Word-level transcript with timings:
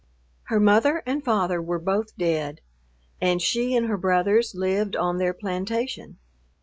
Her 0.45 0.59
mother 0.59 1.03
and 1.05 1.23
father 1.23 1.61
were 1.61 1.77
both 1.77 2.17
dead, 2.17 2.61
and 3.21 3.39
she 3.39 3.75
and 3.75 3.85
her 3.85 3.97
brothers 3.97 4.55
lived 4.55 4.95
on 4.95 5.19
their 5.19 5.31
plantation. 5.35 6.17